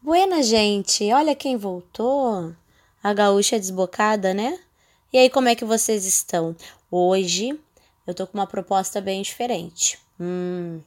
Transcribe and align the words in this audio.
Buena, 0.00 0.44
gente! 0.44 1.12
Olha 1.12 1.34
quem 1.34 1.56
voltou! 1.56 2.54
A 3.02 3.12
gaúcha 3.12 3.58
desbocada, 3.58 4.32
né? 4.32 4.56
E 5.12 5.18
aí, 5.18 5.28
como 5.28 5.48
é 5.48 5.56
que 5.56 5.64
vocês 5.64 6.06
estão? 6.06 6.54
Hoje 6.88 7.58
eu 8.06 8.14
tô 8.14 8.24
com 8.24 8.38
uma 8.38 8.46
proposta 8.46 9.00
bem 9.00 9.22
diferente. 9.22 9.98
Hum, 10.18 10.80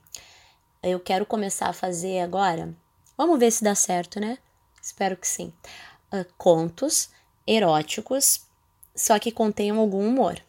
eu 0.81 0.97
quero 0.97 1.25
começar 1.25 1.67
a 1.67 1.73
fazer 1.73 2.21
agora. 2.21 2.73
Vamos 3.17 3.37
ver 3.37 3.51
se 3.51 3.65
dá 3.65 3.75
certo, 3.75 4.17
né? 4.17 4.37
Espero 4.81 5.17
que 5.17 5.27
sim. 5.27 5.51
Uh, 6.09 6.25
contos 6.37 7.09
eróticos, 7.45 8.45
só 8.95 9.19
que 9.19 9.29
contenham 9.29 9.77
algum 9.77 10.07
humor. 10.07 10.41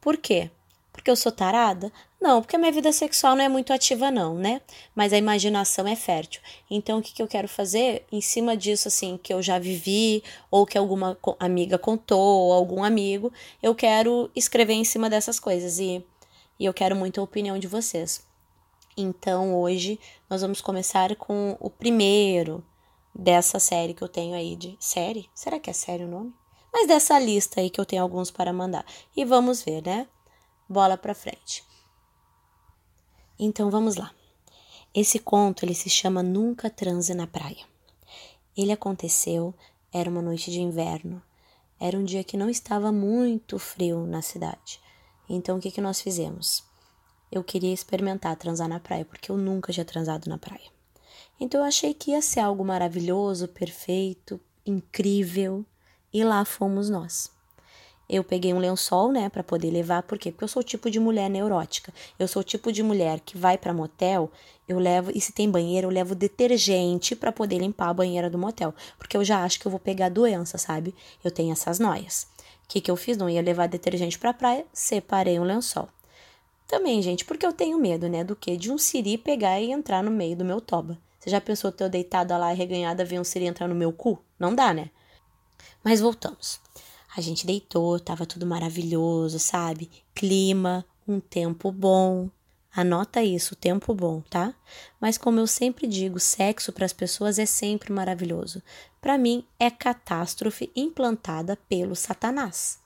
Por 0.00 0.18
quê? 0.18 0.52
Porque 0.94 1.10
eu 1.10 1.16
sou 1.16 1.32
tarada? 1.32 1.92
Não, 2.20 2.40
porque 2.40 2.54
a 2.54 2.58
minha 2.58 2.70
vida 2.70 2.92
sexual 2.92 3.34
não 3.34 3.44
é 3.44 3.48
muito 3.48 3.72
ativa, 3.72 4.12
não, 4.12 4.36
né? 4.36 4.62
Mas 4.94 5.12
a 5.12 5.18
imaginação 5.18 5.88
é 5.88 5.96
fértil. 5.96 6.40
Então, 6.70 7.00
o 7.00 7.02
que, 7.02 7.12
que 7.12 7.20
eu 7.20 7.26
quero 7.26 7.48
fazer? 7.48 8.06
Em 8.12 8.20
cima 8.20 8.56
disso, 8.56 8.86
assim, 8.86 9.18
que 9.20 9.34
eu 9.34 9.42
já 9.42 9.58
vivi, 9.58 10.22
ou 10.52 10.64
que 10.64 10.78
alguma 10.78 11.18
amiga 11.40 11.76
contou, 11.76 12.20
ou 12.20 12.52
algum 12.52 12.84
amigo, 12.84 13.32
eu 13.60 13.74
quero 13.74 14.30
escrever 14.36 14.74
em 14.74 14.84
cima 14.84 15.10
dessas 15.10 15.40
coisas. 15.40 15.80
E, 15.80 16.02
e 16.60 16.64
eu 16.64 16.72
quero 16.72 16.94
muito 16.94 17.20
a 17.20 17.24
opinião 17.24 17.58
de 17.58 17.66
vocês. 17.66 18.24
Então, 18.96 19.52
hoje, 19.60 19.98
nós 20.30 20.42
vamos 20.42 20.60
começar 20.60 21.16
com 21.16 21.56
o 21.58 21.68
primeiro 21.68 22.64
dessa 23.12 23.58
série 23.58 23.94
que 23.94 24.02
eu 24.02 24.08
tenho 24.08 24.36
aí 24.36 24.54
de. 24.54 24.76
Série? 24.78 25.28
Será 25.34 25.58
que 25.58 25.68
é 25.68 25.72
sério 25.72 26.06
o 26.06 26.10
nome? 26.10 26.32
Mas 26.72 26.86
dessa 26.86 27.18
lista 27.18 27.60
aí 27.60 27.68
que 27.68 27.80
eu 27.80 27.84
tenho 27.84 28.02
alguns 28.02 28.30
para 28.30 28.52
mandar. 28.52 28.86
E 29.16 29.24
vamos 29.24 29.60
ver, 29.62 29.82
né? 29.84 30.06
Bola 30.68 30.96
para 30.96 31.14
frente. 31.14 31.64
Então 33.38 33.70
vamos 33.70 33.96
lá. 33.96 34.12
Esse 34.94 35.18
conto 35.18 35.64
ele 35.64 35.74
se 35.74 35.90
chama 35.90 36.22
Nunca 36.22 36.70
transe 36.70 37.12
na 37.14 37.26
praia. 37.26 37.66
Ele 38.56 38.72
aconteceu, 38.72 39.54
era 39.92 40.08
uma 40.08 40.22
noite 40.22 40.50
de 40.50 40.60
inverno. 40.60 41.22
Era 41.80 41.98
um 41.98 42.04
dia 42.04 42.22
que 42.22 42.36
não 42.36 42.48
estava 42.48 42.92
muito 42.92 43.58
frio 43.58 44.06
na 44.06 44.22
cidade. 44.22 44.80
Então 45.28 45.58
o 45.58 45.60
que, 45.60 45.70
que 45.70 45.80
nós 45.80 46.00
fizemos? 46.00 46.62
Eu 47.30 47.42
queria 47.42 47.74
experimentar 47.74 48.36
transar 48.36 48.68
na 48.68 48.78
praia, 48.78 49.04
porque 49.04 49.30
eu 49.30 49.36
nunca 49.36 49.72
tinha 49.72 49.84
transado 49.84 50.28
na 50.28 50.38
praia. 50.38 50.70
Então 51.40 51.60
eu 51.60 51.66
achei 51.66 51.92
que 51.92 52.12
ia 52.12 52.22
ser 52.22 52.40
algo 52.40 52.64
maravilhoso, 52.64 53.48
perfeito, 53.48 54.40
incrível, 54.64 55.66
e 56.12 56.22
lá 56.22 56.44
fomos 56.44 56.88
nós. 56.88 57.30
Eu 58.08 58.22
peguei 58.22 58.52
um 58.52 58.58
lençol, 58.58 59.10
né, 59.10 59.28
para 59.28 59.42
poder 59.42 59.70
levar, 59.70 60.02
por 60.02 60.18
quê? 60.18 60.30
Porque 60.30 60.44
eu 60.44 60.48
sou 60.48 60.60
o 60.60 60.64
tipo 60.64 60.90
de 60.90 61.00
mulher 61.00 61.30
neurótica. 61.30 61.92
Eu 62.18 62.28
sou 62.28 62.40
o 62.40 62.44
tipo 62.44 62.70
de 62.70 62.82
mulher 62.82 63.20
que 63.20 63.36
vai 63.38 63.56
para 63.56 63.72
motel, 63.72 64.30
eu 64.68 64.78
levo, 64.78 65.10
e 65.14 65.20
se 65.20 65.32
tem 65.32 65.50
banheiro, 65.50 65.88
eu 65.88 65.90
levo 65.90 66.14
detergente 66.14 67.16
para 67.16 67.32
poder 67.32 67.58
limpar 67.58 67.88
a 67.88 67.94
banheira 67.94 68.28
do 68.28 68.38
motel, 68.38 68.74
porque 68.98 69.16
eu 69.16 69.24
já 69.24 69.42
acho 69.42 69.58
que 69.58 69.66
eu 69.66 69.70
vou 69.70 69.80
pegar 69.80 70.08
doença, 70.08 70.58
sabe? 70.58 70.94
Eu 71.22 71.30
tenho 71.30 71.52
essas 71.52 71.78
noias. 71.78 72.26
O 72.64 72.68
que 72.68 72.80
que 72.80 72.90
eu 72.90 72.96
fiz? 72.96 73.16
Não 73.16 73.28
ia 73.28 73.42
levar 73.42 73.68
detergente 73.68 74.18
para 74.18 74.32
praia, 74.32 74.64
separei 74.72 75.38
um 75.38 75.44
lençol. 75.44 75.88
Também, 76.66 77.00
gente, 77.02 77.24
porque 77.24 77.44
eu 77.44 77.52
tenho 77.52 77.78
medo, 77.78 78.08
né, 78.08 78.24
do 78.24 78.34
que 78.34 78.56
de 78.56 78.72
um 78.72 78.78
siri 78.78 79.18
pegar 79.18 79.60
e 79.60 79.70
entrar 79.70 80.02
no 80.02 80.10
meio 80.10 80.36
do 80.36 80.44
meu 80.44 80.60
toba. 80.60 80.98
Você 81.20 81.30
já 81.30 81.40
pensou 81.40 81.72
ter 81.72 81.84
eu 81.84 81.88
deitada 81.88 82.36
lá 82.36 82.52
reganhada 82.52 83.04
ver 83.04 83.18
um 83.18 83.24
siri 83.24 83.46
entrar 83.46 83.66
no 83.66 83.74
meu 83.74 83.92
cu? 83.92 84.18
Não 84.38 84.54
dá, 84.54 84.74
né? 84.74 84.90
Mas 85.82 86.00
voltamos. 86.00 86.60
A 87.16 87.20
gente 87.20 87.46
deitou, 87.46 88.00
tava 88.00 88.26
tudo 88.26 88.44
maravilhoso, 88.44 89.38
sabe? 89.38 89.90
Clima, 90.14 90.84
um 91.06 91.20
tempo 91.20 91.70
bom. 91.70 92.28
Anota 92.74 93.22
isso, 93.22 93.54
tempo 93.54 93.94
bom, 93.94 94.20
tá? 94.22 94.52
Mas 95.00 95.16
como 95.16 95.38
eu 95.38 95.46
sempre 95.46 95.86
digo, 95.86 96.18
sexo 96.18 96.72
para 96.72 96.84
as 96.84 96.92
pessoas 96.92 97.38
é 97.38 97.46
sempre 97.46 97.92
maravilhoso. 97.92 98.60
Para 99.00 99.16
mim 99.16 99.46
é 99.60 99.70
catástrofe 99.70 100.72
implantada 100.74 101.56
pelo 101.68 101.94
Satanás. 101.94 102.80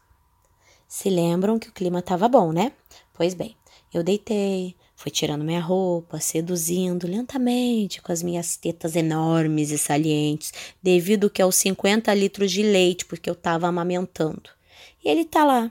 Se 0.87 1.09
lembram 1.09 1.59
que 1.59 1.71
o 1.71 1.73
clima 1.73 2.03
tava 2.03 2.29
bom, 2.29 2.53
né? 2.53 2.73
Pois 3.15 3.33
bem, 3.33 3.57
eu 3.93 4.03
deitei, 4.03 4.77
Fui 4.99 5.13
tirando 5.13 5.45
minha 5.45 5.61
roupa, 5.61 6.19
seduzindo 6.19 7.07
lentamente 7.07 8.03
com 8.03 8.11
as 8.11 8.21
minhas 8.21 8.57
tetas 8.57 8.97
enormes 8.97 9.71
e 9.71 9.79
salientes, 9.79 10.53
devido 10.83 11.31
que 11.31 11.41
aos 11.41 11.55
50 11.55 12.13
litros 12.15 12.51
de 12.51 12.65
leite, 12.65 13.05
porque 13.05 13.31
eu 13.31 13.35
estava 13.35 13.69
amamentando. 13.69 14.51
E 15.05 15.09
ele 15.09 15.25
tá 15.25 15.45
lá, 15.45 15.71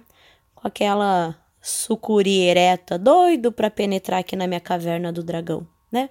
com 0.55 0.65
aquela 0.65 1.35
sucuri 1.61 2.43
ereta, 2.43 2.97
doido 2.97 3.51
para 3.51 3.69
penetrar 3.69 4.21
aqui 4.21 4.33
na 4.33 4.47
minha 4.47 4.61
caverna 4.61 5.11
do 5.11 5.21
dragão, 5.21 5.67
né? 5.91 6.09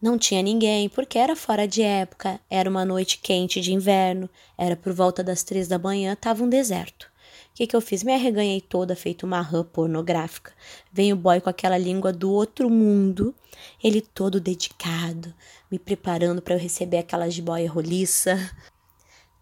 Não 0.00 0.16
tinha 0.16 0.40
ninguém, 0.40 0.88
porque 0.88 1.18
era 1.18 1.36
fora 1.36 1.68
de 1.68 1.82
época, 1.82 2.40
era 2.48 2.70
uma 2.70 2.86
noite 2.86 3.18
quente 3.18 3.60
de 3.60 3.74
inverno, 3.74 4.30
era 4.56 4.76
por 4.76 4.94
volta 4.94 5.22
das 5.22 5.42
três 5.42 5.68
da 5.68 5.78
manhã, 5.78 6.16
tava 6.16 6.42
um 6.42 6.48
deserto. 6.48 7.11
Que, 7.54 7.66
que 7.66 7.76
eu 7.76 7.80
fiz? 7.80 8.02
Me 8.02 8.14
arreganhei 8.14 8.60
toda, 8.60 8.96
feito 8.96 9.26
uma 9.26 9.40
rã 9.40 9.62
pornográfica. 9.62 10.52
Vem 10.90 11.12
o 11.12 11.16
boy 11.16 11.40
com 11.40 11.50
aquela 11.50 11.76
língua 11.76 12.12
do 12.12 12.30
outro 12.30 12.70
mundo, 12.70 13.34
ele 13.82 14.00
todo 14.00 14.40
dedicado, 14.40 15.34
me 15.70 15.78
preparando 15.78 16.40
para 16.40 16.54
eu 16.54 16.58
receber 16.58 16.98
aquela 16.98 17.28
jiboia 17.28 17.70
roliça. 17.70 18.38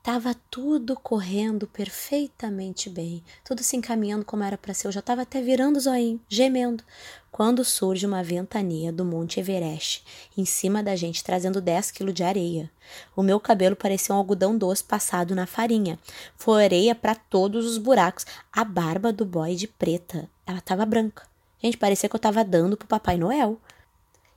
Tava 0.03 0.35
tudo 0.51 0.97
correndo 0.97 1.67
perfeitamente 1.67 2.89
bem, 2.89 3.23
tudo 3.45 3.63
se 3.63 3.77
encaminhando 3.77 4.25
como 4.25 4.43
era 4.43 4.57
para 4.57 4.73
ser. 4.73 4.89
Eu 4.89 4.93
já 4.93 5.03
tava 5.03 5.23
até 5.23 5.43
virando 5.43 5.77
o 5.77 5.81
zoinho, 5.81 6.19
gemendo, 6.27 6.83
quando 7.31 7.65
surge 7.65 8.05
uma 8.05 8.23
ventania 8.23 8.93
do 8.93 9.05
Monte 9.05 9.41
Everest 9.41 10.05
em 10.37 10.45
cima 10.45 10.83
da 10.83 10.97
gente, 10.97 11.23
trazendo 11.23 11.61
10 11.61 11.91
quilos 11.93 12.15
de 12.15 12.23
areia. 12.25 12.71
O 13.15 13.23
meu 13.23 13.39
cabelo 13.39 13.77
parecia 13.77 14.15
um 14.15 14.19
algodão 14.19 14.57
doce 14.59 14.83
passado 14.83 15.35
na 15.35 15.47
farinha. 15.47 15.99
Foi 16.37 16.65
areia 16.65 16.95
para 16.95 17.15
todos 17.15 17.65
os 17.67 17.79
buracos. 17.79 18.27
A 18.53 18.65
barba 18.65 19.13
do 19.13 19.25
boy 19.25 19.55
de 19.55 19.69
preta, 19.69 20.29
ela 20.47 20.61
tava 20.61 20.85
branca. 20.85 21.23
Gente, 21.63 21.77
parecia 21.77 22.09
que 22.09 22.17
eu 22.17 22.21
tava 22.21 22.43
dando 22.43 22.77
pro 22.77 22.89
Papai 22.89 23.17
Noel. 23.17 23.59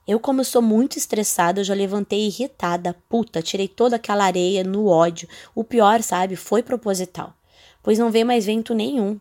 Eu, 0.05 0.19
como 0.19 0.43
sou 0.43 0.61
muito 0.61 0.97
estressada, 0.97 1.63
já 1.63 1.73
levantei 1.73 2.27
irritada, 2.27 2.93
puta, 3.07 3.41
tirei 3.41 3.69
toda 3.69 3.95
aquela 3.95 4.25
areia 4.25 4.61
no 4.61 4.87
ódio. 4.87 5.29
O 5.55 5.63
pior, 5.63 6.01
sabe, 6.03 6.35
foi 6.35 6.61
proposital, 6.61 7.33
pois 7.81 7.97
não 7.97 8.11
veio 8.11 8.25
mais 8.25 8.45
vento 8.45 8.73
nenhum. 8.73 9.17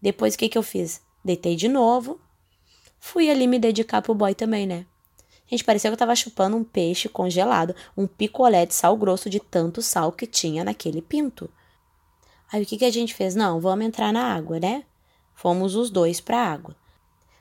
Depois 0.00 0.34
o 0.34 0.38
que, 0.38 0.48
que 0.48 0.56
eu 0.56 0.62
fiz? 0.62 1.02
Deitei 1.24 1.56
de 1.56 1.68
novo. 1.68 2.20
Fui 2.98 3.30
ali 3.30 3.46
me 3.46 3.58
dedicar 3.58 4.02
pro 4.02 4.14
boy 4.14 4.34
também, 4.34 4.66
né? 4.66 4.86
Gente, 5.46 5.62
parecia 5.62 5.90
que 5.90 5.94
eu 5.94 5.98
tava 5.98 6.16
chupando 6.16 6.56
um 6.56 6.64
peixe 6.64 7.08
congelado, 7.08 7.74
um 7.96 8.06
picolé 8.06 8.66
de 8.66 8.74
sal 8.74 8.96
grosso 8.96 9.30
de 9.30 9.38
tanto 9.38 9.80
sal 9.80 10.10
que 10.10 10.26
tinha 10.26 10.64
naquele 10.64 11.00
pinto. 11.00 11.48
Aí 12.52 12.62
o 12.62 12.66
que, 12.66 12.76
que 12.76 12.84
a 12.84 12.90
gente 12.90 13.14
fez? 13.14 13.34
Não, 13.34 13.60
vamos 13.60 13.86
entrar 13.86 14.12
na 14.12 14.34
água, 14.34 14.58
né? 14.58 14.84
Fomos 15.34 15.74
os 15.76 15.90
dois 15.90 16.20
pra 16.20 16.38
água. 16.38 16.74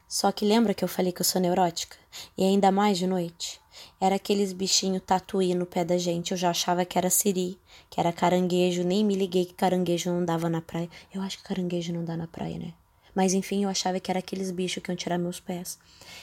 Só 0.08 0.32
que 0.32 0.46
lembra 0.46 0.74
que 0.74 0.84
eu 0.84 0.88
falei 0.88 1.12
que 1.12 1.22
eu 1.22 1.26
sou 1.26 1.42
neurótica? 1.42 1.98
E 2.38 2.44
ainda 2.44 2.72
mais 2.72 2.98
de 2.98 3.08
noite? 3.08 3.60
Era 4.00 4.16
aqueles 4.16 4.54
bichinhos 4.54 5.02
tatuí 5.04 5.56
no 5.56 5.66
pé 5.66 5.84
da 5.84 5.98
gente. 5.98 6.32
Eu 6.32 6.38
já 6.38 6.52
achava 6.52 6.86
que 6.86 6.98
era 6.98 7.10
siri, 7.10 7.60
que 7.90 8.00
era 8.00 8.14
caranguejo. 8.14 8.84
Nem 8.84 9.04
me 9.04 9.16
liguei 9.16 9.46
que 9.46 9.54
caranguejo 9.54 10.12
não 10.12 10.24
dava 10.24 10.50
na 10.50 10.62
praia. 10.62 10.90
Eu 11.14 11.22
acho 11.22 11.38
que 11.38 11.44
caranguejo 11.44 11.92
não 11.92 12.06
dá 12.06 12.16
na 12.16 12.28
praia, 12.28 12.58
né? 12.58 12.74
Mas 13.16 13.34
enfim, 13.34 13.64
eu 13.64 13.70
achava 13.70 14.00
que 14.00 14.12
era 14.12 14.20
aqueles 14.20 14.52
bichos 14.52 14.84
que 14.84 14.92
iam 14.92 14.96
tirar 14.96 15.18
meus 15.18 15.40
pés. 15.40 15.80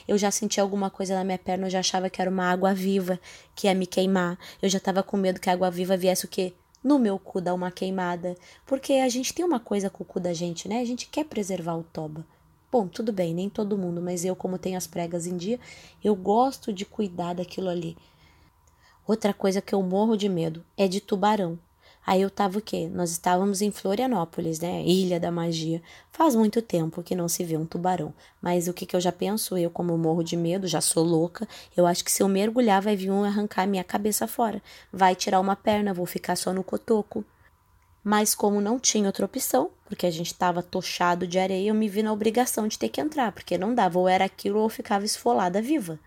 Eu 0.06 0.19
já 0.19 0.30
sentia 0.30 0.62
alguma 0.62 0.91
coisa 0.91 1.14
na 1.14 1.25
minha 1.25 1.38
perna, 1.38 1.66
eu 1.66 1.70
já 1.70 1.80
achava 1.80 2.10
que 2.10 2.20
era 2.20 2.30
uma 2.30 2.44
água 2.44 2.75
viva 2.75 3.19
que 3.56 3.66
ia 3.66 3.75
me 3.75 3.86
queimar. 3.86 4.38
Eu 4.60 4.69
já 4.69 4.78
tava 4.78 5.03
com 5.03 5.16
medo 5.16 5.41
que 5.41 5.48
a 5.48 5.54
água 5.54 5.70
viva 5.70 5.97
viesse 5.97 6.26
o 6.26 6.28
quê? 6.28 6.53
No 6.84 6.98
meu 6.98 7.19
cu 7.19 7.41
dar 7.41 7.54
uma 7.54 7.70
queimada. 7.70 8.36
Porque 8.66 8.94
a 8.94 9.08
gente 9.08 9.32
tem 9.32 9.44
uma 9.44 9.58
coisa 9.58 9.88
com 9.88 10.03
o 10.03 10.06
cu 10.06 10.20
da 10.20 10.34
gente, 10.34 10.69
né? 10.69 10.80
A 10.80 10.84
gente 10.84 11.08
quer 11.08 11.25
preservar 11.25 11.76
o 11.76 11.82
toba. 11.82 12.26
Bom, 12.70 12.86
tudo 12.86 13.12
bem, 13.12 13.34
nem 13.34 13.48
todo 13.48 13.78
mundo, 13.78 14.00
mas 14.00 14.24
eu, 14.24 14.34
como 14.34 14.59
tenho 14.59 14.78
as 14.78 14.86
pregas 14.86 15.26
em 15.26 15.36
dia, 15.36 15.60
eu 16.03 16.14
gosto 16.14 16.72
de 16.72 16.84
cuidar 16.84 17.34
daquilo 17.34 17.69
ali. 17.69 17.97
Outra 19.06 19.34
coisa 19.34 19.60
que 19.60 19.74
eu 19.74 19.82
morro 19.82 20.16
de 20.16 20.28
medo 20.28 20.65
é 20.77 20.89
de 20.89 21.00
tubarão. 21.00 21.59
Aí 22.04 22.21
eu 22.21 22.31
tava 22.31 22.59
o 22.59 22.60
quê? 22.60 22.91
Nós 22.93 23.13
estávamos 23.13 23.63
em 23.63 23.71
Florianópolis, 23.71 24.59
né? 24.59 24.83
Ilha 24.83 25.21
da 25.21 25.31
Magia. 25.31 25.81
Faz 26.10 26.34
muito 26.34 26.60
tempo 26.60 27.03
que 27.03 27.15
não 27.15 27.28
se 27.28 27.45
vê 27.45 27.57
um 27.57 27.65
tubarão. 27.65 28.13
Mas 28.41 28.66
o 28.66 28.72
que, 28.72 28.84
que 28.84 28.97
eu 28.97 29.01
já 29.01 29.13
penso? 29.13 29.57
Eu, 29.57 29.71
como 29.71 29.97
morro 29.97 30.25
de 30.25 30.37
medo, 30.37 30.66
já 30.66 30.81
sou 30.81 31.04
louca, 31.04 31.49
eu 31.77 31.87
acho 31.87 32.04
que 32.04 32.10
se 32.10 32.22
eu 32.22 32.28
mergulhar, 32.28 32.83
vai 32.83 32.97
vir 32.97 33.10
um 33.10 33.22
arrancar 33.22 33.66
minha 33.66 33.84
cabeça 33.84 34.27
fora. 34.27 34.60
Vai 34.93 35.15
tirar 35.15 35.39
uma 35.39 35.54
perna, 35.54 35.95
vou 35.95 36.07
ficar 36.07 36.34
só 36.34 36.53
no 36.53 36.65
cotoco. 36.65 37.25
Mas 38.03 38.34
como 38.34 38.60
não 38.60 38.81
tinha 38.81 39.07
outra 39.07 39.25
opção, 39.25 39.71
porque 39.87 40.07
a 40.07 40.10
gente 40.10 40.33
estava 40.33 40.60
tochado 40.60 41.25
de 41.25 41.39
areia, 41.39 41.69
eu 41.69 41.75
me 41.75 41.89
vi 41.89 42.03
na 42.03 42.13
obrigação 42.13 42.66
de 42.66 42.77
ter 42.77 42.89
que 42.89 43.01
entrar, 43.01 43.31
porque 43.31 43.57
não 43.57 43.72
dava, 43.72 43.97
ou 44.01 44.09
era 44.09 44.25
aquilo 44.25 44.59
ou 44.59 44.69
ficava 44.69 45.04
esfolada 45.04 45.63
viva. 45.63 46.01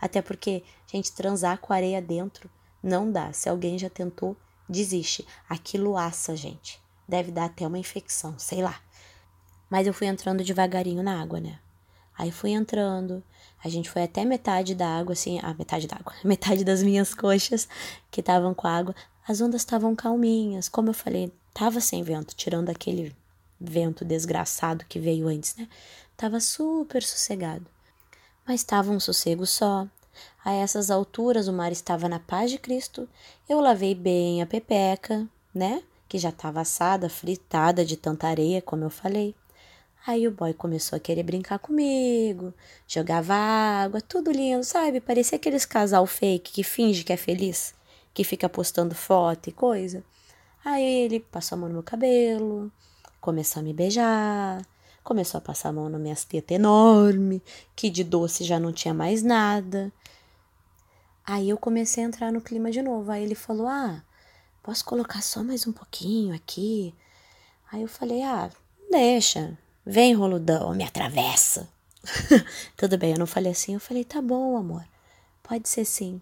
Até 0.00 0.22
porque, 0.22 0.62
gente, 0.90 1.12
transar 1.12 1.58
com 1.58 1.72
areia 1.74 2.00
dentro 2.00 2.48
não 2.82 3.10
dá. 3.10 3.30
Se 3.32 3.48
alguém 3.48 3.78
já 3.78 3.90
tentou, 3.90 4.34
desiste. 4.68 5.26
Aquilo 5.48 5.96
assa, 5.96 6.36
gente. 6.36 6.80
Deve 7.06 7.30
dar 7.30 7.46
até 7.46 7.66
uma 7.66 7.78
infecção, 7.78 8.38
sei 8.38 8.62
lá. 8.62 8.80
Mas 9.68 9.86
eu 9.86 9.94
fui 9.94 10.06
entrando 10.06 10.44
devagarinho 10.44 11.02
na 11.02 11.20
água, 11.20 11.40
né? 11.40 11.58
Aí 12.16 12.30
fui 12.30 12.50
entrando, 12.50 13.22
a 13.62 13.68
gente 13.68 13.90
foi 13.90 14.04
até 14.04 14.24
metade 14.24 14.74
da 14.74 14.86
água, 14.86 15.14
assim, 15.14 15.40
a 15.40 15.52
metade 15.54 15.88
da 15.88 15.96
água, 15.96 16.14
metade 16.24 16.64
das 16.64 16.82
minhas 16.82 17.12
coxas 17.12 17.68
que 18.10 18.20
estavam 18.20 18.54
com 18.54 18.68
água. 18.68 18.94
As 19.26 19.40
ondas 19.40 19.62
estavam 19.62 19.96
calminhas, 19.96 20.68
como 20.68 20.90
eu 20.90 20.94
falei, 20.94 21.32
tava 21.52 21.80
sem 21.80 22.02
vento, 22.02 22.34
tirando 22.34 22.70
aquele 22.70 23.14
vento 23.60 24.04
desgraçado 24.04 24.84
que 24.88 25.00
veio 25.00 25.28
antes, 25.28 25.56
né? 25.56 25.68
Tava 26.16 26.38
super 26.40 27.02
sossegado. 27.02 27.66
Mas 28.46 28.60
estava 28.60 28.90
um 28.90 29.00
sossego 29.00 29.46
só. 29.46 29.88
A 30.44 30.52
essas 30.52 30.90
alturas 30.90 31.48
o 31.48 31.52
mar 31.52 31.72
estava 31.72 32.08
na 32.08 32.18
paz 32.18 32.50
de 32.50 32.58
Cristo. 32.58 33.08
Eu 33.48 33.60
lavei 33.60 33.94
bem 33.94 34.42
a 34.42 34.46
pepeca, 34.46 35.26
né? 35.54 35.82
Que 36.08 36.18
já 36.18 36.28
estava 36.28 36.60
assada, 36.60 37.08
fritada 37.08 37.84
de 37.84 37.96
tanta 37.96 38.28
areia, 38.28 38.60
como 38.60 38.84
eu 38.84 38.90
falei. 38.90 39.34
Aí 40.06 40.28
o 40.28 40.30
boy 40.30 40.52
começou 40.52 40.96
a 40.96 41.00
querer 41.00 41.22
brincar 41.22 41.58
comigo, 41.58 42.52
jogava 42.86 43.34
água, 43.34 44.02
tudo 44.02 44.30
lindo, 44.30 44.62
sabe? 44.62 45.00
Parecia 45.00 45.36
aqueles 45.36 45.64
casal 45.64 46.06
fake 46.06 46.52
que 46.52 46.62
finge 46.62 47.02
que 47.04 47.12
é 47.12 47.16
feliz, 47.16 47.74
que 48.12 48.22
fica 48.22 48.46
postando 48.46 48.94
foto 48.94 49.48
e 49.48 49.52
coisa. 49.52 50.04
Aí 50.62 50.82
ele 51.04 51.20
passou 51.20 51.56
a 51.56 51.58
mão 51.58 51.68
no 51.68 51.74
meu 51.74 51.82
cabelo, 51.82 52.70
começou 53.18 53.60
a 53.60 53.62
me 53.62 53.72
beijar, 53.72 54.60
começou 55.02 55.38
a 55.38 55.40
passar 55.40 55.70
a 55.70 55.72
mão 55.72 55.88
nas 55.88 56.00
minhas 56.00 56.24
tetas 56.24 56.54
enorme, 56.54 57.42
que 57.74 57.88
de 57.88 58.04
doce 58.04 58.44
já 58.44 58.60
não 58.60 58.74
tinha 58.74 58.92
mais 58.92 59.22
nada. 59.22 59.90
Aí 61.26 61.48
eu 61.48 61.56
comecei 61.56 62.04
a 62.04 62.06
entrar 62.06 62.30
no 62.30 62.40
clima 62.40 62.70
de 62.70 62.82
novo. 62.82 63.10
Aí 63.10 63.22
ele 63.22 63.34
falou: 63.34 63.66
Ah, 63.66 64.02
posso 64.62 64.84
colocar 64.84 65.22
só 65.22 65.42
mais 65.42 65.66
um 65.66 65.72
pouquinho 65.72 66.34
aqui? 66.34 66.94
Aí 67.72 67.82
eu 67.82 67.88
falei: 67.88 68.22
Ah, 68.22 68.50
deixa, 68.90 69.56
vem 69.84 70.14
roludão, 70.14 70.74
me 70.74 70.84
atravessa. 70.84 71.68
Tudo 72.76 72.98
bem, 72.98 73.12
eu 73.12 73.18
não 73.18 73.26
falei 73.26 73.52
assim, 73.52 73.74
eu 73.74 73.80
falei: 73.80 74.04
Tá 74.04 74.20
bom, 74.20 74.56
amor, 74.56 74.84
pode 75.42 75.68
ser 75.68 75.84
sim. 75.84 76.20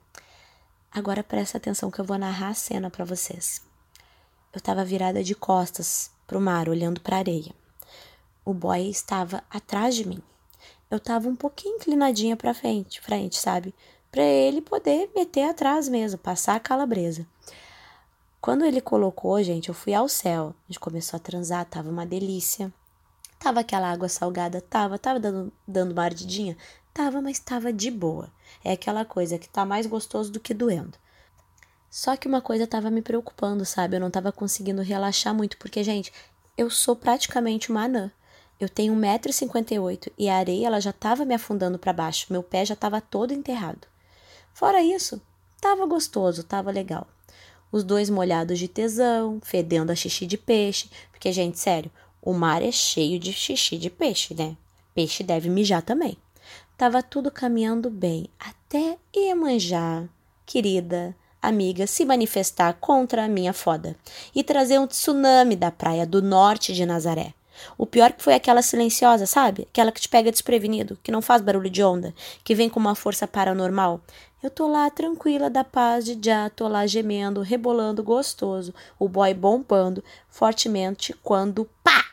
Agora 0.90 1.24
presta 1.24 1.56
atenção 1.56 1.90
que 1.90 2.00
eu 2.00 2.04
vou 2.04 2.18
narrar 2.18 2.48
a 2.48 2.54
cena 2.54 2.90
para 2.90 3.04
vocês. 3.04 3.62
Eu 4.52 4.60
tava 4.60 4.84
virada 4.84 5.24
de 5.24 5.34
costas 5.34 6.10
para 6.26 6.36
o 6.36 6.40
mar, 6.40 6.68
olhando 6.68 7.00
para 7.00 7.16
areia. 7.16 7.52
O 8.44 8.52
boy 8.52 8.90
estava 8.90 9.42
atrás 9.50 9.94
de 9.94 10.06
mim. 10.06 10.22
Eu 10.90 10.98
estava 10.98 11.28
um 11.28 11.34
pouquinho 11.34 11.76
inclinadinha 11.76 12.36
para 12.36 12.52
frente, 12.52 13.00
frente, 13.00 13.38
sabe? 13.38 13.74
Para 14.12 14.24
ele 14.24 14.60
poder 14.60 15.10
meter 15.16 15.48
atrás 15.48 15.88
mesmo, 15.88 16.18
passar 16.18 16.54
a 16.54 16.60
calabresa. 16.60 17.26
Quando 18.42 18.62
ele 18.62 18.78
colocou, 18.78 19.42
gente, 19.42 19.70
eu 19.70 19.74
fui 19.74 19.94
ao 19.94 20.06
céu. 20.06 20.54
A 20.68 20.70
gente 20.70 20.78
começou 20.78 21.16
a 21.16 21.20
transar, 21.20 21.64
tava 21.64 21.88
uma 21.88 22.04
delícia. 22.04 22.70
Tava 23.38 23.60
aquela 23.60 23.90
água 23.90 24.10
salgada, 24.10 24.60
tava, 24.60 24.98
tava 24.98 25.18
dando, 25.18 25.50
dando 25.66 25.92
uma 25.92 26.04
ardidinha, 26.04 26.58
tava, 26.92 27.22
mas 27.22 27.38
tava 27.38 27.72
de 27.72 27.90
boa. 27.90 28.30
É 28.62 28.72
aquela 28.72 29.02
coisa 29.02 29.38
que 29.38 29.48
tá 29.48 29.64
mais 29.64 29.86
gostoso 29.86 30.30
do 30.30 30.38
que 30.38 30.52
doendo. 30.52 30.98
Só 31.90 32.14
que 32.14 32.28
uma 32.28 32.42
coisa 32.42 32.66
tava 32.66 32.90
me 32.90 33.00
preocupando, 33.00 33.64
sabe? 33.64 33.96
Eu 33.96 34.00
não 34.00 34.10
tava 34.10 34.30
conseguindo 34.30 34.82
relaxar 34.82 35.34
muito, 35.34 35.56
porque, 35.56 35.82
gente, 35.82 36.12
eu 36.54 36.68
sou 36.68 36.94
praticamente 36.94 37.70
uma 37.70 37.84
anã. 37.84 38.12
Eu 38.60 38.68
tenho 38.68 38.94
1,58m 38.94 40.12
e 40.18 40.28
a 40.28 40.36
areia 40.36 40.66
ela 40.66 40.80
já 40.80 40.92
tava 40.92 41.24
me 41.24 41.34
afundando 41.34 41.78
para 41.78 41.94
baixo, 41.94 42.26
meu 42.28 42.42
pé 42.42 42.62
já 42.62 42.76
tava 42.76 43.00
todo 43.00 43.32
enterrado. 43.32 43.90
Fora 44.52 44.82
isso, 44.82 45.20
tava 45.60 45.86
gostoso, 45.86 46.44
tava 46.44 46.70
legal. 46.70 47.06
Os 47.70 47.82
dois 47.82 48.10
molhados 48.10 48.58
de 48.58 48.68
tesão, 48.68 49.40
fedendo 49.42 49.90
a 49.90 49.94
xixi 49.94 50.26
de 50.26 50.36
peixe, 50.36 50.90
porque, 51.10 51.32
gente, 51.32 51.58
sério, 51.58 51.90
o 52.20 52.32
mar 52.32 52.62
é 52.62 52.70
cheio 52.70 53.18
de 53.18 53.32
xixi 53.32 53.78
de 53.78 53.88
peixe, 53.88 54.34
né? 54.34 54.56
Peixe 54.94 55.22
deve 55.22 55.48
mijar 55.48 55.82
também. 55.82 56.16
Tava 56.76 57.02
tudo 57.02 57.30
caminhando 57.30 57.88
bem, 57.88 58.28
até 58.38 58.98
Iemanjá, 59.14 60.04
querida, 60.44 61.16
amiga 61.40 61.86
se 61.86 62.04
manifestar 62.04 62.74
contra 62.74 63.24
a 63.24 63.28
minha 63.28 63.52
foda 63.52 63.96
e 64.34 64.44
trazer 64.44 64.78
um 64.78 64.86
tsunami 64.86 65.56
da 65.56 65.70
praia 65.70 66.06
do 66.06 66.22
norte 66.22 66.72
de 66.72 66.86
Nazaré. 66.86 67.34
O 67.76 67.86
pior 67.86 68.12
que 68.12 68.22
foi 68.22 68.34
aquela 68.34 68.62
silenciosa, 68.62 69.26
sabe? 69.26 69.66
Aquela 69.70 69.92
que 69.92 70.00
te 70.00 70.08
pega 70.08 70.30
desprevenido, 70.30 70.98
que 71.02 71.12
não 71.12 71.22
faz 71.22 71.42
barulho 71.42 71.70
de 71.70 71.82
onda, 71.82 72.14
que 72.42 72.54
vem 72.54 72.68
com 72.68 72.80
uma 72.80 72.94
força 72.94 73.26
paranormal. 73.26 74.00
Eu 74.42 74.50
tô 74.50 74.66
lá 74.66 74.90
tranquila 74.90 75.48
da 75.48 75.62
paz 75.62 76.04
de 76.04 76.18
já, 76.22 76.50
tô 76.50 76.66
lá 76.68 76.86
gemendo, 76.86 77.40
rebolando 77.42 78.02
gostoso, 78.02 78.74
o 78.98 79.08
boy 79.08 79.32
bombando 79.34 80.02
fortemente 80.28 81.12
quando 81.22 81.68
pá! 81.84 82.04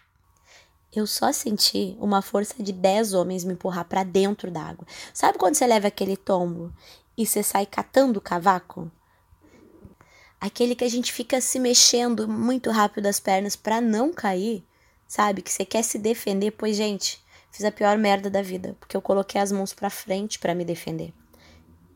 Eu 0.96 1.06
só 1.06 1.32
senti 1.32 1.96
uma 2.00 2.22
força 2.22 2.62
de 2.62 2.72
dez 2.72 3.14
homens 3.14 3.44
me 3.44 3.54
empurrar 3.54 3.86
para 3.86 4.04
dentro 4.04 4.50
da 4.50 4.62
água. 4.62 4.88
Sabe 5.14 5.38
quando 5.38 5.56
você 5.56 5.66
leva 5.68 5.88
aquele 5.88 6.18
tombo 6.18 6.74
e 7.18 7.26
você 7.26 7.44
sai 7.44 7.66
catando 7.66 8.20
o 8.20 8.22
cavaco? 8.22 8.92
aquele 10.40 10.76
que 10.76 10.84
a 10.84 10.90
gente 10.90 11.12
fica 11.12 11.42
se 11.42 11.60
mexendo 11.60 12.28
muito 12.28 12.72
rápido 12.72 13.08
as 13.08 13.20
pernas 13.20 13.56
para 13.56 13.82
não 13.82 14.14
cair, 14.14 14.64
sabe? 15.10 15.42
Que 15.42 15.52
você 15.52 15.66
quer 15.66 15.84
se 15.84 15.98
defender, 15.98 16.52
pois 16.52 16.78
gente, 16.78 17.20
fiz 17.52 17.66
a 17.66 17.72
pior 17.72 17.98
merda 17.98 18.30
da 18.30 18.44
vida, 18.44 18.78
porque 18.80 18.96
eu 18.96 19.02
coloquei 19.02 19.42
as 19.42 19.52
mãos 19.52 19.74
para 19.74 19.90
frente 19.90 20.38
para 20.38 20.54
me 20.54 20.64
defender. 20.64 21.12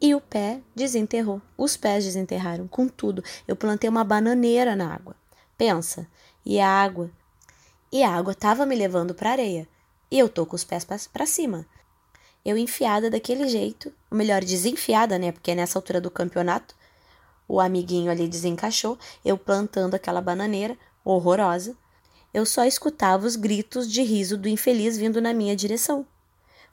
E 0.02 0.14
o 0.16 0.20
pé 0.20 0.60
desenterrou. 0.76 1.42
Os 1.58 1.78
pés 1.78 2.04
desenterraram 2.04 2.68
com 2.68 2.90
tudo. 2.90 3.24
Eu 3.48 3.56
plantei 3.56 3.90
uma 3.90 4.04
bananeira 4.04 4.76
na 4.76 4.94
água. 4.94 5.16
Pensa. 5.58 6.06
E 6.46 6.60
a 6.60 6.68
água, 6.68 7.10
e 7.90 8.04
a 8.04 8.10
água 8.10 8.36
tava 8.36 8.66
me 8.66 8.76
levando 8.76 9.14
para 9.14 9.32
areia. 9.32 9.66
E 10.12 10.20
eu 10.20 10.28
tô 10.28 10.46
com 10.46 10.58
os 10.58 10.64
pés 10.64 10.84
para 10.84 11.26
cima. 11.26 11.66
Eu 12.44 12.58
enfiada 12.58 13.10
daquele 13.10 13.48
jeito, 13.48 13.94
ou 14.12 14.18
melhor, 14.18 14.44
desenfiada, 14.44 15.18
né? 15.18 15.32
Porque 15.32 15.52
é 15.52 15.56
nessa 15.56 15.78
altura 15.78 16.02
do 16.02 16.12
campeonato, 16.12 16.76
o 17.48 17.62
amiguinho 17.62 18.12
ali 18.12 18.28
desencaixou, 18.28 18.98
eu 19.24 19.38
plantando 19.38 19.96
aquela 19.96 20.20
bananeira 20.20 20.78
horrorosa. 21.06 21.78
Eu 22.34 22.46
só 22.46 22.66
escutava 22.66 23.28
os 23.28 23.36
gritos 23.36 23.92
de 23.92 24.02
riso 24.02 24.38
do 24.38 24.50
infeliz 24.50 24.98
vindo 24.98 25.22
na 25.22 25.34
minha 25.34 25.56
direção. 25.56 26.06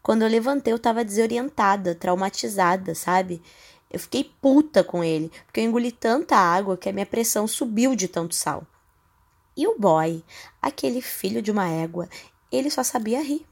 Quando 0.02 0.22
eu 0.22 0.28
levantei, 0.28 0.72
eu 0.72 0.76
estava 0.76 1.04
desorientada, 1.04 1.94
traumatizada, 1.94 2.94
sabe? 2.94 3.42
Eu 3.90 4.00
fiquei 4.00 4.24
puta 4.24 4.82
com 4.82 5.04
ele, 5.04 5.30
porque 5.44 5.60
eu 5.60 5.64
engoli 5.64 5.92
tanta 5.92 6.36
água 6.36 6.76
que 6.76 6.88
a 6.88 6.92
minha 6.92 7.04
pressão 7.04 7.46
subiu 7.46 7.94
de 7.94 8.08
tanto 8.08 8.34
sal. 8.34 8.66
E 9.56 9.66
o 9.66 9.78
boy, 9.78 10.24
aquele 10.62 11.02
filho 11.02 11.42
de 11.42 11.50
uma 11.50 11.68
égua, 11.68 12.08
ele 12.50 12.70
só 12.70 12.82
sabia 12.82 13.22
rir. 13.22 13.44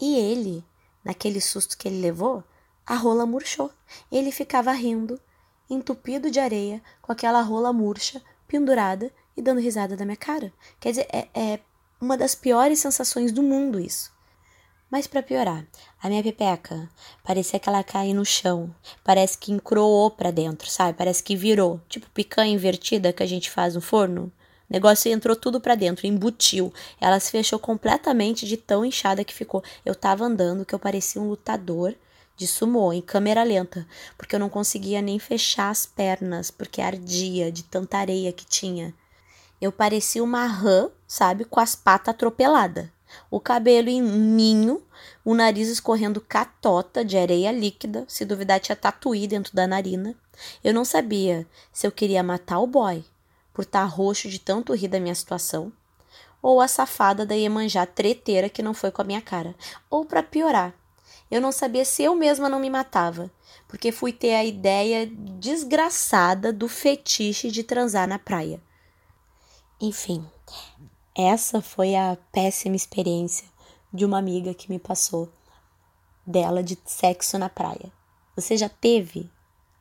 E 0.00 0.18
ele, 0.18 0.64
naquele 1.04 1.40
susto 1.40 1.78
que 1.78 1.86
ele 1.86 2.00
levou, 2.00 2.42
a 2.84 2.96
rola 2.96 3.24
murchou. 3.24 3.70
Ele 4.10 4.32
ficava 4.32 4.72
rindo 4.72 5.20
entupido 5.68 6.30
de 6.30 6.40
areia, 6.40 6.82
com 7.00 7.12
aquela 7.12 7.40
rola 7.42 7.72
murcha, 7.72 8.20
pendurada 8.46 9.10
e 9.36 9.42
dando 9.42 9.60
risada 9.60 9.96
da 9.96 10.04
minha 10.04 10.16
cara. 10.16 10.52
Quer 10.80 10.90
dizer, 10.90 11.08
é, 11.12 11.28
é 11.34 11.60
uma 12.00 12.16
das 12.16 12.34
piores 12.34 12.78
sensações 12.78 13.32
do 13.32 13.42
mundo 13.42 13.80
isso. 13.80 14.12
Mas 14.90 15.06
para 15.06 15.22
piorar, 15.22 15.66
a 16.00 16.08
minha 16.08 16.22
pepeca 16.22 16.88
parecia 17.24 17.58
que 17.58 17.68
ela 17.68 17.82
caiu 17.82 18.14
no 18.14 18.24
chão. 18.24 18.72
Parece 19.02 19.36
que 19.36 19.50
encroou 19.50 20.10
para 20.10 20.30
dentro, 20.30 20.70
sabe? 20.70 20.96
Parece 20.96 21.22
que 21.22 21.34
virou. 21.34 21.80
Tipo 21.88 22.08
picanha 22.10 22.52
invertida 22.52 23.12
que 23.12 23.22
a 23.22 23.26
gente 23.26 23.50
faz 23.50 23.74
no 23.74 23.80
forno. 23.80 24.32
O 24.70 24.72
negócio 24.72 25.10
entrou 25.10 25.34
tudo 25.34 25.60
para 25.60 25.74
dentro, 25.74 26.06
embutiu. 26.06 26.72
Ela 27.00 27.18
se 27.18 27.30
fechou 27.30 27.58
completamente 27.58 28.46
de 28.46 28.56
tão 28.56 28.84
inchada 28.84 29.24
que 29.24 29.34
ficou. 29.34 29.64
Eu 29.84 29.94
tava 29.94 30.24
andando 30.24 30.64
que 30.64 30.74
eu 30.74 30.78
parecia 30.78 31.20
um 31.20 31.28
lutador 31.28 31.94
de 32.36 32.46
sumô 32.46 32.92
em 32.92 33.02
câmera 33.02 33.42
lenta, 33.42 33.86
porque 34.16 34.34
eu 34.34 34.40
não 34.40 34.48
conseguia 34.48 35.00
nem 35.00 35.18
fechar 35.18 35.70
as 35.70 35.86
pernas, 35.86 36.50
porque 36.50 36.80
ardia 36.80 37.50
de 37.50 37.62
tanta 37.64 37.98
areia 37.98 38.32
que 38.32 38.44
tinha. 38.44 38.94
Eu 39.64 39.72
parecia 39.72 40.22
uma 40.22 40.44
rã, 40.44 40.90
sabe, 41.06 41.46
com 41.46 41.58
as 41.58 41.74
patas 41.74 42.10
atropeladas. 42.10 42.86
O 43.30 43.40
cabelo 43.40 43.88
em 43.88 44.02
ninho, 44.02 44.82
o 45.24 45.32
nariz 45.34 45.68
escorrendo 45.68 46.20
catota 46.20 47.02
de 47.02 47.16
areia 47.16 47.50
líquida, 47.50 48.04
se 48.06 48.26
duvidar 48.26 48.60
tinha 48.60 48.76
tatuí 48.76 49.26
dentro 49.26 49.56
da 49.56 49.66
narina. 49.66 50.14
Eu 50.62 50.74
não 50.74 50.84
sabia 50.84 51.46
se 51.72 51.86
eu 51.86 51.90
queria 51.90 52.22
matar 52.22 52.58
o 52.58 52.66
boy, 52.66 53.02
por 53.54 53.62
estar 53.62 53.80
tá 53.80 53.86
roxo 53.86 54.28
de 54.28 54.38
tanto 54.38 54.74
rir 54.74 54.88
da 54.88 55.00
minha 55.00 55.14
situação, 55.14 55.72
ou 56.42 56.60
a 56.60 56.68
safada 56.68 57.24
da 57.24 57.34
Iemanjá 57.34 57.86
treteira 57.86 58.50
que 58.50 58.62
não 58.62 58.74
foi 58.74 58.90
com 58.90 59.00
a 59.00 59.06
minha 59.06 59.22
cara, 59.22 59.54
ou 59.88 60.04
para 60.04 60.22
piorar, 60.22 60.74
eu 61.30 61.40
não 61.40 61.50
sabia 61.50 61.86
se 61.86 62.02
eu 62.02 62.14
mesma 62.14 62.50
não 62.50 62.60
me 62.60 62.68
matava, 62.68 63.30
porque 63.66 63.90
fui 63.90 64.12
ter 64.12 64.34
a 64.34 64.44
ideia 64.44 65.06
desgraçada 65.06 66.52
do 66.52 66.68
fetiche 66.68 67.50
de 67.50 67.62
transar 67.62 68.06
na 68.06 68.18
praia. 68.18 68.60
Enfim, 69.80 70.24
essa 71.16 71.60
foi 71.60 71.96
a 71.96 72.16
péssima 72.30 72.76
experiência 72.76 73.46
de 73.92 74.04
uma 74.04 74.18
amiga 74.18 74.54
que 74.54 74.70
me 74.70 74.78
passou 74.78 75.28
dela 76.26 76.62
de 76.62 76.78
sexo 76.84 77.36
na 77.38 77.48
praia. 77.48 77.92
Você 78.36 78.56
já 78.56 78.68
teve 78.68 79.28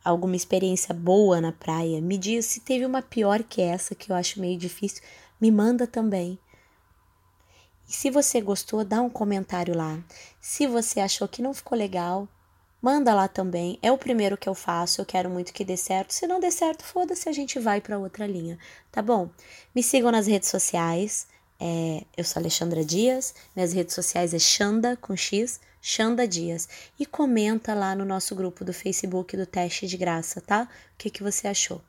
alguma 0.04 0.36
experiência 0.36 0.94
boa 0.94 1.40
na 1.40 1.52
praia? 1.52 2.02
Me 2.02 2.18
diz 2.18 2.48
se 2.48 2.60
teve 2.60 2.86
uma 2.86 3.02
pior 3.02 3.44
que 3.44 3.62
essa, 3.62 3.96
que 3.96 4.12
eu 4.12 4.16
acho 4.16 4.40
meio 4.40 4.58
difícil. 4.58 5.04
Me 5.40 5.52
manda 5.52 5.86
também. 5.86 6.40
E 7.88 7.94
se 7.94 8.10
você 8.10 8.42
gostou, 8.42 8.84
dá 8.84 9.02
um 9.02 9.10
comentário 9.10 9.76
lá. 9.76 10.04
Se 10.40 10.66
você 10.66 11.00
achou 11.00 11.28
que 11.28 11.42
não 11.42 11.54
ficou 11.54 11.78
legal, 11.78 12.28
manda 12.84 13.16
lá 13.16 13.30
também. 13.30 13.80
É 13.82 13.90
o 13.90 13.98
primeiro 13.98 14.38
que 14.38 14.50
eu 14.50 14.54
faço, 14.54 15.00
eu 15.00 15.06
quero 15.06 15.30
muito 15.30 15.54
que 15.54 15.64
dê 15.64 15.78
certo. 15.78 16.14
Se 16.14 16.28
não 16.28 16.42
der 16.42 16.52
certo, 16.52 16.84
foda-se, 16.84 17.30
a 17.30 17.32
gente 17.32 17.58
vai 17.58 17.80
para 17.80 17.98
outra 17.98 18.28
linha, 18.28 18.60
tá 18.92 19.02
bom? 19.02 19.30
Me 19.74 19.82
sigam 19.82 20.12
nas 20.12 20.28
redes 20.28 20.50
sociais. 20.50 21.26
É, 21.58 22.04
eu 22.18 22.26
sou 22.26 22.42
Alexandra 22.42 22.84
Dias, 22.84 23.34
minhas 23.56 23.72
redes 23.72 23.96
sociais 23.96 24.34
é 24.34 24.40
Xanda 24.40 24.98
com 24.98 25.16
X, 25.16 25.62
Xanda 25.82 26.28
Dias. 26.28 26.68
E 27.00 27.06
comenta 27.06 27.74
lá 27.74 27.96
no 27.96 28.04
nosso 28.04 28.36
grupo 28.36 28.66
do 28.66 28.74
Facebook 28.74 29.38
do 29.38 29.46
teste 29.46 29.88
de 29.88 29.96
graça, 29.96 30.42
tá? 30.42 30.64
O 30.94 30.98
que, 30.98 31.10
que 31.10 31.24
você 31.24 31.48
achou? 31.48 31.82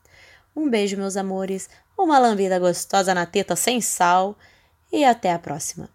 Um 0.55 0.71
beijo, 0.71 0.97
meus 0.97 1.17
amores, 1.17 1.69
uma 1.99 2.21
lambida 2.21 2.57
gostosa 2.61 3.13
na 3.13 3.27
teta 3.27 3.57
sem 3.57 3.81
sal 3.81 4.39
e 4.93 5.05
até 5.05 5.33
a 5.33 5.41
próxima. 5.41 5.89